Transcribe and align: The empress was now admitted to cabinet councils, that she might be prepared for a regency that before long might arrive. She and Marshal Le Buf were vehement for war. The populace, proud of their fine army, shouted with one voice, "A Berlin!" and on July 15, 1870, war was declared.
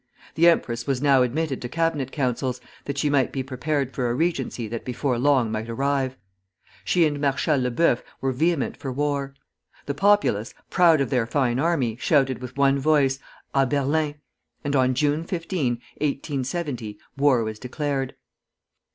The 0.33 0.47
empress 0.49 0.87
was 0.87 0.99
now 0.99 1.21
admitted 1.21 1.61
to 1.61 1.69
cabinet 1.69 2.11
councils, 2.11 2.59
that 2.85 2.97
she 2.97 3.07
might 3.07 3.31
be 3.31 3.43
prepared 3.43 3.93
for 3.93 4.09
a 4.09 4.15
regency 4.15 4.67
that 4.67 4.83
before 4.83 5.19
long 5.19 5.51
might 5.51 5.69
arrive. 5.69 6.17
She 6.83 7.05
and 7.05 7.21
Marshal 7.21 7.59
Le 7.61 7.69
Buf 7.69 8.01
were 8.19 8.31
vehement 8.31 8.75
for 8.75 8.91
war. 8.91 9.35
The 9.85 9.93
populace, 9.93 10.55
proud 10.71 11.01
of 11.01 11.11
their 11.11 11.27
fine 11.27 11.59
army, 11.59 11.97
shouted 11.99 12.41
with 12.41 12.57
one 12.57 12.79
voice, 12.79 13.19
"A 13.53 13.67
Berlin!" 13.67 14.15
and 14.63 14.75
on 14.75 14.95
July 14.95 15.21
15, 15.21 15.73
1870, 15.73 16.97
war 17.15 17.43
was 17.43 17.59
declared. 17.59 18.15